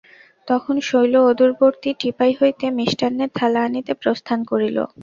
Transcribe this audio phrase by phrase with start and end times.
[0.47, 4.77] তখন শৈল অদূরবর্তী টিপাই হইতে মিষ্টান্নের থালা আনিতে প্রস্থান করিল।